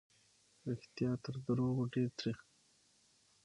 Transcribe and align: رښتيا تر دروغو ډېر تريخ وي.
رښتيا 0.69 1.11
تر 1.23 1.35
دروغو 1.45 1.83
ډېر 1.93 2.09
تريخ 2.19 2.37
وي. 2.45 2.53